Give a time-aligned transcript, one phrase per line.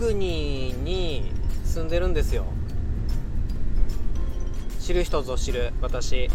[0.00, 1.30] 国に
[1.62, 2.46] 住んでるんですよ。
[4.78, 6.30] 知る人ぞ知る私。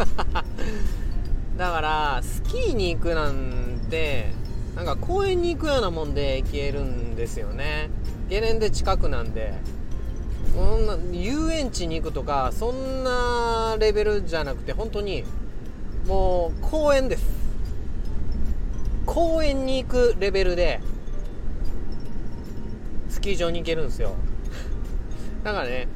[1.58, 4.30] だからスキーに行くなんて
[4.74, 7.90] なんか公園に行くようなもんで行けるんですよね。
[8.30, 9.52] ゲレンデ近くなんで。
[10.54, 15.22] そんな遊園地に行くとかそんなレベルじゃなくて本当に
[16.06, 17.26] もう公園です。
[19.04, 20.80] 公園に行くレベルで
[23.26, 24.14] スキー場に行けるんですよ。
[25.42, 25.88] だからね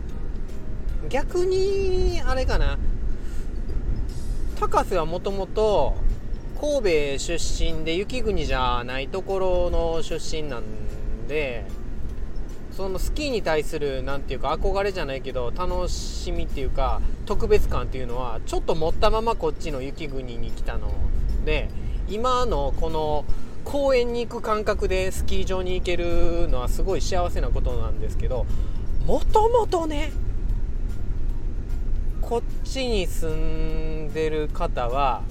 [1.08, 2.76] 逆にあれかな。
[4.58, 5.94] 高瀬はもともと
[6.60, 10.64] 神戸出身で雪国じゃないところの出身なん
[11.28, 11.66] で
[12.72, 20.90] そのスキーに対する何ていうか憧れじゃないけど楽しみっていうか特別感っていうのはちょっと持ったままこっちの雪国に来たの
[21.44, 21.68] で
[22.08, 23.24] 今のこの
[23.70, 28.44] 公園に行く感覚でスキー場に行けるのはすごい幸せなことなんですけど
[29.06, 30.10] もともとね
[32.20, 35.22] こっちに住んでる方は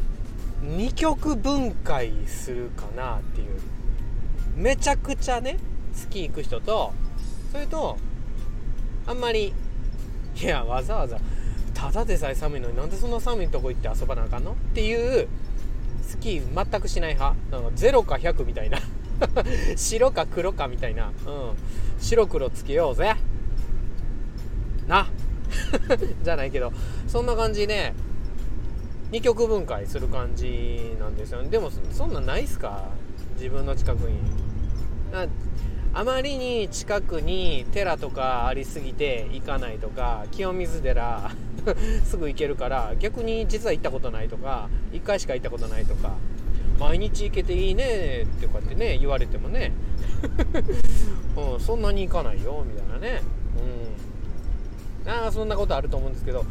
[0.61, 3.59] 二極分解するかなっていう。
[4.55, 5.57] めちゃくちゃね
[5.93, 6.93] スキー行く人と
[7.51, 7.97] それと
[9.07, 9.53] あんまり
[10.35, 11.17] いやわざわざ
[11.73, 15.29] ただでさえ寒いのになんでそんな寒いとこ行って遊ばなあかんのっていう
[16.09, 17.37] スキー全くしない派。
[17.51, 18.79] なんか0か100みたいな。
[19.75, 21.13] 白か黒かみたいな、うん、
[21.99, 23.15] 白黒つけようぜ。
[24.87, 25.07] な。
[26.23, 26.71] じゃないけど
[27.07, 27.93] そんな感じね
[29.11, 31.49] 2極分解する感じなんですよね。
[31.49, 32.89] でもそんなんないっすか？
[33.35, 34.17] 自分の近くに。
[35.93, 41.31] あまりに近くに寺とかありすぎて行かないとか清水寺
[42.05, 46.15] すぐ行けるから逆に実は行ったことないとか1回しか行ったことないとか
[46.79, 49.73] 毎日行けていいねってこうやってね言われてもね、
[51.35, 53.21] うん、そんなに行かないよみたいなね。
[55.05, 55.11] うん。
[55.11, 56.45] あそんなことあると思うんですけど。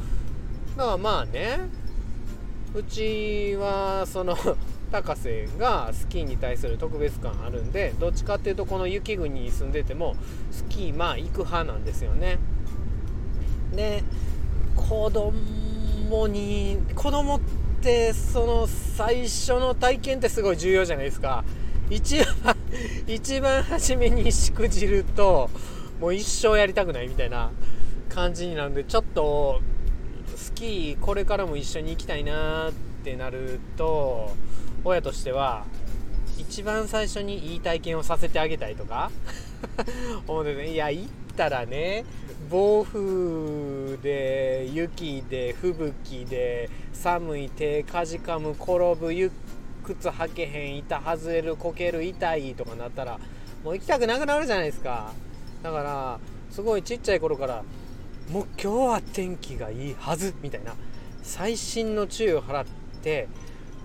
[0.77, 1.61] だからまあね
[2.75, 4.37] うちはその
[4.91, 10.17] 高瀬がスキーに対する特別感あるんでどっちかっていうとこの雪国に住んでても
[10.51, 12.39] スキーまあ行く派なんですよね。
[13.75, 14.03] で
[14.77, 17.41] 子供に子供っ
[17.83, 21.45] てその最初の体験ってすごい重要じゃないですか。
[21.91, 22.57] 一番
[23.07, 25.51] 一番初めにしくじると
[26.01, 27.51] もう一生やりたくないみたいな
[28.09, 29.61] 感じになるんでちょっと
[30.37, 32.73] スキーこれからも一緒に行きたいなっ
[33.05, 34.33] てなると
[34.85, 35.65] 親としては
[36.39, 39.11] 一番最初にいい体験をさせてあげたいとか
[40.27, 40.73] 思ってね。
[40.73, 42.05] いや行ったらね
[42.49, 49.13] 暴風で雪で吹雪で寒い手かじかむ転ぶ
[49.85, 53.19] 靴履けへん板外れるこける痛いとかなったら
[53.65, 55.13] もう行きたくなくなるじゃないですか。
[55.63, 57.65] だからすごいちっちゃい頃から
[58.31, 60.75] もう今日は天気がいいはずみたいな
[61.23, 62.67] 細心の注意を払っ
[63.03, 63.29] て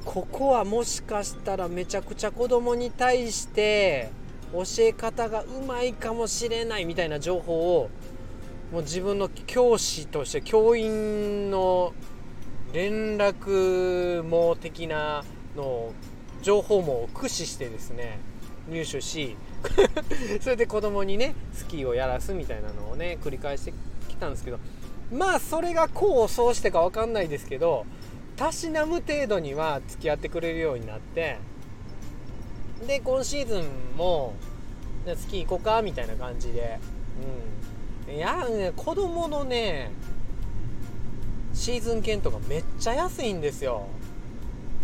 [0.05, 4.11] ここはもしかしたらめちゃくちゃ子供に対して
[4.51, 7.89] 教え方がうまいかもしれないみたいな情報を
[8.71, 11.93] もう自分の教師として教員の
[12.73, 15.23] 連絡網的な
[15.55, 15.93] の
[16.41, 18.19] 情報も駆使してですね
[18.69, 19.37] 入手し
[20.41, 23.73] それで子供にねスキーをやらすみたいなのをね繰り返して
[24.09, 24.59] きたんですけど
[25.11, 27.85] まあそれが功を奏してか分かんないですけど
[28.35, 31.37] たしなむ程度には付き合ってくれるようになって
[32.87, 34.33] で今シーズンも
[35.15, 36.79] スキー行こうかみたいな感じで、
[38.07, 39.91] うん、いやね子供のね
[41.53, 43.87] シーズン券とかめっちゃ安いんですよ。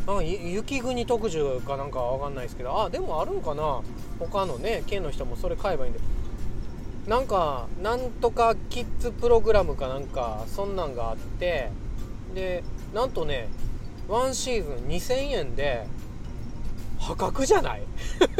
[0.06, 3.82] なんか雪国特需かなんかわかんないですけどあでもあるんかな？
[4.20, 6.00] 他のね県の人もそれ買えばいいんで。
[7.08, 11.72] なんかなんとかキッズプログラムかなんかそんなんがあって
[12.36, 12.64] で
[12.94, 13.48] なんとね
[14.08, 15.86] 1シーズン2000円で
[17.00, 17.84] 破格じゃない？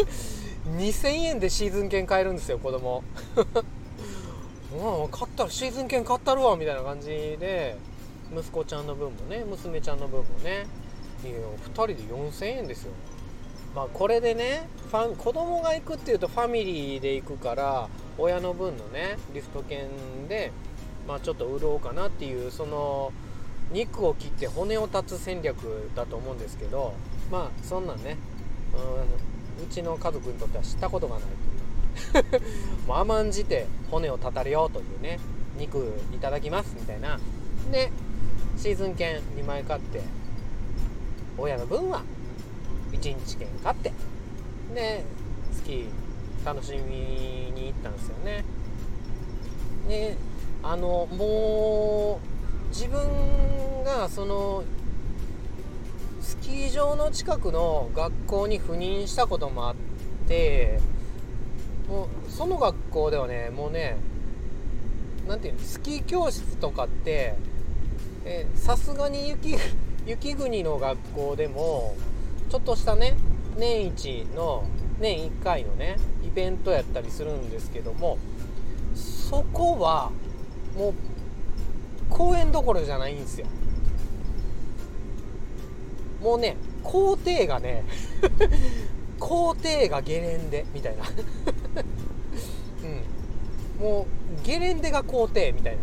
[0.78, 3.04] 2000円でシーズン券買えるんですよ子供。
[4.74, 7.76] もう買ったらシーズン券買ったるわみたいな感じで
[8.32, 10.68] 息子ちゃんの分もね娘ちゃんの分もね
[11.24, 12.92] いや2人で4000円ですよ。
[13.76, 17.88] まあこれでねファン子供が行くっていうとファミリーで行くから
[18.18, 19.88] 親の分のねリフト券
[20.28, 20.52] で
[21.08, 23.12] まあちょっと売ろうかなっていうその
[23.72, 26.94] 肉を切って骨を断つ戦略だと思うんですけど
[27.32, 28.18] まあそんなんね
[28.74, 32.42] うんうちの家族にとっては知ったことがないという。
[32.88, 35.20] もう甘んじて骨を断たれようというね
[35.58, 37.20] 肉いただきますみたいな。
[37.72, 37.92] で
[38.58, 40.02] シーズン券2枚買って
[41.38, 42.02] 親の分は
[42.92, 43.94] 1日券買って
[44.74, 45.04] で
[45.54, 45.86] 月
[46.46, 48.44] 楽しみに行ったんですよね。
[49.88, 50.18] で
[50.64, 52.39] あのもう
[52.70, 54.64] 自分がその
[56.22, 59.76] スキー場の近くの学校に赴任したこともあっ
[60.28, 60.80] て
[61.88, 63.98] もうその学校ではねもうね
[65.28, 67.36] 何ていうのスキー教室とかって
[68.56, 69.58] さすがに雪
[70.06, 71.96] 雪国の学校でも
[72.50, 73.16] ちょっとしたね
[73.58, 74.64] 年一の
[75.00, 78.18] 年1回のねイベントやったりするんですけども
[78.96, 80.12] そこは
[80.78, 80.94] もう
[82.10, 83.46] 公園どころじゃないんですよ。
[86.22, 87.84] もうね校庭がね
[89.20, 91.04] 校庭がゲレンデみたいな。
[93.80, 93.86] うん。
[93.86, 95.80] もうゲレンデが校庭みたいな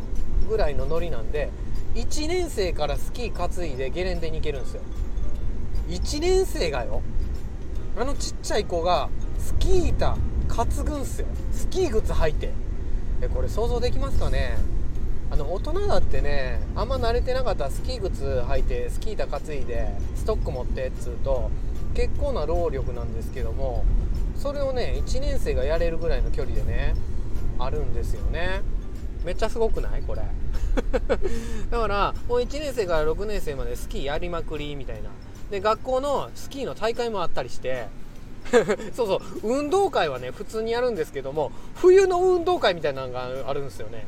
[0.49, 1.50] ぐらいのノリなんで
[1.94, 4.82] 1年生からスキー担いでゲレンデに行けるんですよ。
[5.88, 7.02] 1年生がよ
[7.96, 9.08] あのちっちゃい子が
[9.38, 10.17] スキー板
[10.49, 11.26] 担ぐんすよ。
[11.52, 12.52] スキー靴履いて。
[13.23, 14.58] えこれ想像できますかね？
[15.37, 21.50] の大人だってねあんま慣れてなかったらスキー靴履いてスキー板担いでストック持ってっつうと
[21.94, 23.85] 結構な労力なんですけども
[24.37, 26.94] それをね1年生がやれるぐらいの距離でね
[27.59, 28.61] あるんですよね。
[29.25, 30.03] めっちゃすごくない？
[30.03, 30.21] これ。
[31.71, 35.09] だからもう1年生から6年生までスキーやりまくりみたいな。
[35.50, 37.87] で学校のスキーの大会もあったりして
[38.94, 44.06] そうそう運動会はね普通にやるんですけども冬の運動会みたいなのがあるんですよね。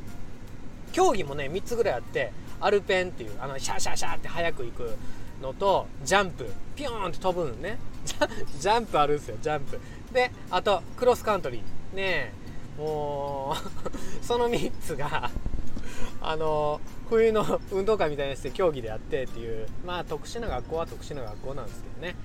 [0.93, 4.97] 競技もね3つぐらいあってアルペンっていうあのシャシャシャって速く行く
[5.43, 7.79] のとジャンプピョーンって飛ぶのね。
[8.59, 9.79] ジャンプあるんですよジャンプ。
[10.13, 11.97] であとクロスカントリー。
[11.97, 12.33] ね
[12.77, 13.85] えもう
[14.25, 15.31] その3つが
[16.21, 22.17] あの冬の運動会みたいなして競技でやってっていうまあ特殊な学校は特殊な学校なんですけどね。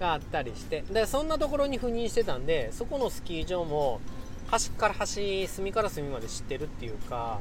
[0.00, 0.82] があったりして。
[0.90, 4.00] でそんなところに赴任してたんでそこのスキー場も
[4.48, 7.40] 端から端隅から隅まで知ってるっていうか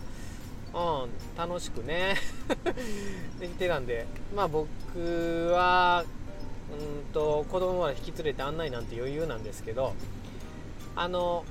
[0.73, 2.15] うん楽しくね。
[3.39, 4.05] できてたんで。
[4.35, 4.69] まあ僕
[5.51, 6.05] は
[6.71, 9.93] うんと子供は引き連れて案内なんて余裕なんですけど
[10.95, 11.43] あの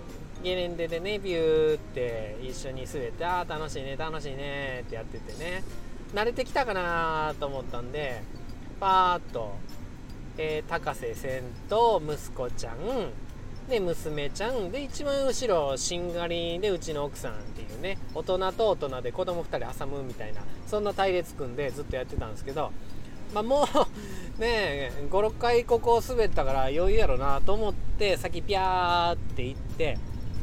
[0.43, 5.63] ゲレンデでねビューって一緒に滑ってああ楽しいね楽しいねってやっててね
[6.15, 8.23] 慣れてきたかなと思ったんで
[8.81, 9.57] パーッと、
[10.39, 12.77] えー、高瀬線と息子ちゃん
[13.69, 17.35] で娘ちゃんで一番後ろしんがりでうちの奥さん
[17.81, 17.99] ね。
[18.15, 22.73] 大人と大人で子供2人挟むみたいなそんな隊列組んでずっとやってたんですけど
[23.35, 23.67] まあ、もう
[24.41, 29.99] ね56回ここ滑ったから余裕やろなと思って先ピャーって行って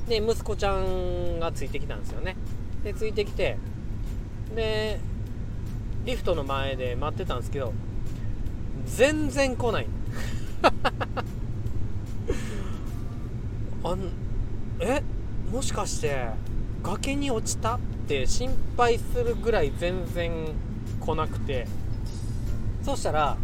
[0.08, 2.38] で息子ちゃんがついてきたんですよね。
[2.84, 3.58] でついてきて
[4.56, 5.00] で
[6.06, 7.74] リフトの前で待ってたんですけど
[8.86, 9.88] 全然来ない。
[13.84, 14.00] あん
[14.80, 15.04] え？
[15.52, 16.30] もしかして
[16.92, 20.32] 崖に落ちたって心配するぐらい全然
[21.00, 21.68] 来なくて。
[22.84, 23.36] そしたら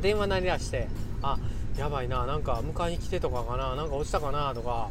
[0.00, 0.88] 電話鳴り出して
[1.22, 1.38] あ
[1.76, 4.88] やばいななんか迎えに来てとかかななんか落ちたかなとか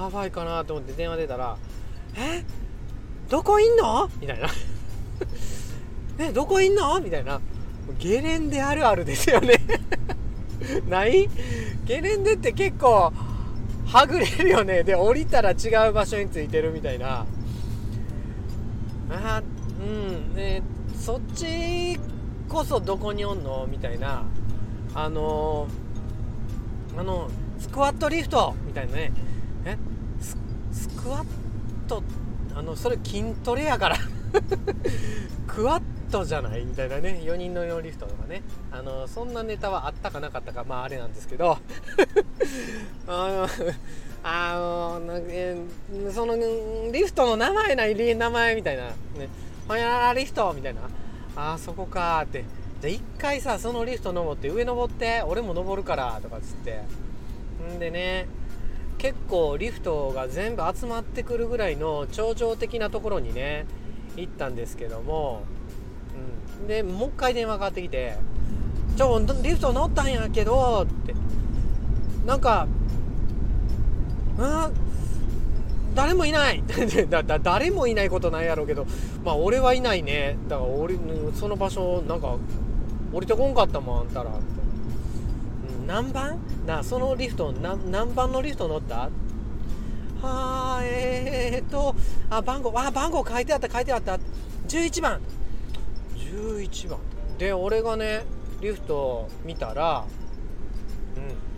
[0.00, 1.56] やばいかなと思って電話出たら
[2.18, 2.44] 「え？
[3.28, 4.48] どこいんの?」みたいな
[6.18, 7.40] 「えどこいんの?」みたいな。
[8.00, 9.54] ゲレンデあるあるですよね。
[10.88, 11.28] ない？
[11.84, 13.12] ゲレンデって結構
[13.92, 14.84] はぐれるよね。
[14.84, 17.26] で降りたら違う場所についてるみたいな。
[19.10, 19.42] あ
[19.80, 20.34] うん。
[20.34, 20.62] ね
[20.94, 21.98] そっち
[22.48, 23.66] こそどこにおんの？
[23.68, 24.24] みたいな。
[24.94, 25.66] あの
[26.96, 27.28] あの
[27.58, 29.12] スクワットリフトみたいなね。
[29.64, 29.76] え？
[30.72, 31.24] スクワッ
[31.88, 32.02] ト？
[32.54, 33.96] あのそれ筋トレやから。
[35.48, 38.42] クワットじゃないみたいなね4人の4リフトとかね。
[38.70, 41.58] あのそんなネタはあったかなかったかまああれなんですけど。
[43.06, 43.48] あの
[44.22, 46.36] あのその
[46.92, 48.92] リフトの名前ない名前みたいなね。
[49.66, 50.80] ほやらリフトみたいな。
[51.36, 52.44] あそこかって。
[52.80, 56.80] じゃあ一回さそのリフト登って上登って俺も登るからとかっつって。
[57.74, 58.26] んでね
[58.98, 63.66] 結構リフトが全部集まってくるぐらいの頂上的なところにね
[64.16, 65.42] 行ったんですけども、
[66.60, 68.16] うん、でもう一回電話かかってきて
[68.96, 71.14] 「ちょリフト乗ったんやけど」って。
[72.26, 72.66] なんか
[74.38, 74.72] 「うん
[75.94, 76.62] 誰もいない
[77.08, 78.86] だだ誰もいないことないやろうけど
[79.24, 80.36] まあ俺はいないね。
[80.48, 80.96] だから俺
[81.34, 82.36] その場所なんか
[83.12, 84.40] 降りてこんかったもんあんたら」って。
[85.86, 86.38] 何番？
[86.66, 89.08] なそのリフト何番のリフト乗った？
[90.22, 91.96] はあえー、っと
[92.28, 94.18] あ番号あ番号書いてあった書いてあった。
[94.68, 95.20] 11番。
[96.30, 96.98] 11番。
[97.38, 98.24] で俺がね
[98.60, 100.04] リフト見たら
[101.16, 101.50] うん。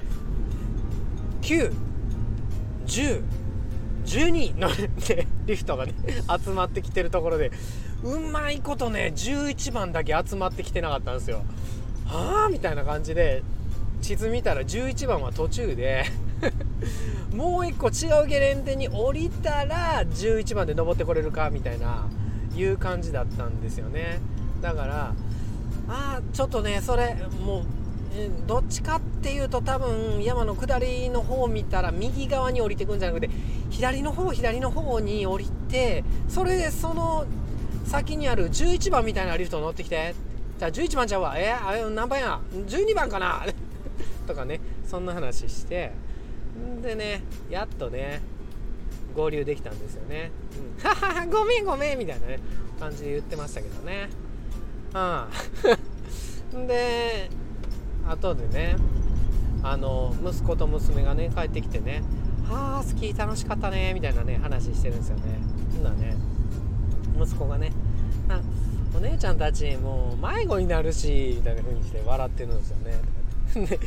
[1.43, 1.73] 9
[4.05, 5.95] 1012の、ね、リフトがね
[6.45, 7.51] 集まってきてるところで
[8.03, 11.45] うまいことね11番だけ集まってきてなかったんですよ。
[12.07, 12.49] はあ？
[12.51, 13.43] みたいな感じで
[14.01, 16.05] 地図見たら11番は途中で
[17.33, 22.09] もう一個違うゲレンデに降りたら11番で登ってこれるかみたいな
[22.57, 24.21] いう感じだったんですよね。
[24.63, 25.15] だから
[25.89, 27.65] ああちょっとねそれもう
[28.47, 33.31] どっちかっていうと多分山の下りの方を見たら右側に降りてくんじゃなくて
[33.71, 37.27] 左の方左の方に降りてそれでその
[37.85, 40.15] 先にある11番みたいなリフト乗ってきて。
[40.63, 41.35] じゃあ11番ちゃうわ。
[41.37, 43.45] えー、何番や？12番かな？
[44.29, 45.91] とかねそんな話して。
[46.83, 48.21] でねやっとね
[49.17, 50.31] 合流できたんですよね、
[51.25, 52.39] うん、 ごめんごめんみたいなね
[52.79, 54.09] 感じで言ってましたけどね。
[54.95, 56.67] うん。
[56.67, 57.31] で
[58.07, 58.77] 後でね
[59.63, 62.03] あの息子と娘がね帰ってきてね
[62.51, 65.23] 「はあスキー楽しかったね」みたいなね話してるんですよね。
[65.75, 66.17] ほんなね
[67.19, 67.73] 息子がね
[68.95, 73.01] お姉ちゃんたちもう迷子になるしみたいな風にして笑ってるんですよね。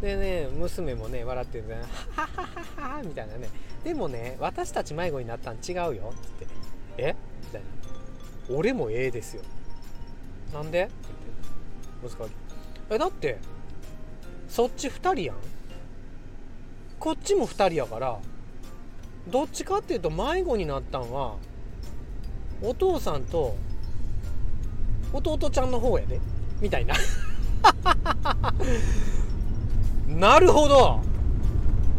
[0.00, 1.84] でね娘もね笑ってるんですよ
[2.16, 2.28] は
[2.76, 3.48] ははみたいなね
[3.82, 6.46] でもね私たち迷子になったん違うよって
[6.98, 7.14] え？
[7.42, 7.66] みたいな
[8.56, 9.42] 俺もええですよ
[10.54, 10.84] なんで？
[10.84, 10.92] って
[12.02, 12.30] 言って息子が
[12.90, 13.38] えだって
[14.48, 15.36] そっち2人やん。
[16.98, 18.18] こっちも2人やから
[19.28, 21.36] どっちかっていうと迷子になったんは
[22.62, 23.56] お父さんと
[25.12, 26.20] 弟ちゃんの方やで。
[26.60, 26.94] みたいな。
[30.08, 31.00] なるほど。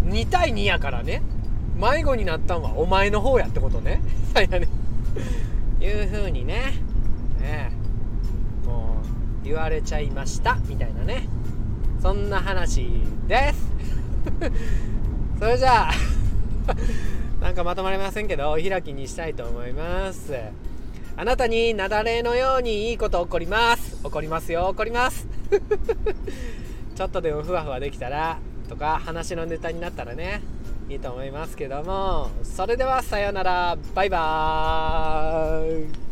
[0.06, 1.22] 2対2やからね。
[1.76, 4.02] 迷子になったんはお前の方やってことね。
[4.28, 4.68] みたいなね。
[5.82, 6.74] いう風にね。
[7.40, 7.72] ね
[9.46, 11.28] 言われちゃいましたみたいなね。
[12.02, 12.88] そんな話
[13.28, 13.72] です。
[15.40, 15.92] それじゃあ
[17.42, 20.34] なんかまとまりませんけどお開きにしたいと思います。
[21.18, 24.04] あなたに雪崩のようにいいこと起こります。
[24.04, 25.28] 起こりますよ起こります。
[26.96, 28.38] ちょっとでもふわふわできたら
[28.68, 30.42] とか話のネタになったらね
[30.90, 32.30] いいと思いますけども。
[32.44, 33.78] それではさようなら。
[33.94, 36.05] バイバーイ。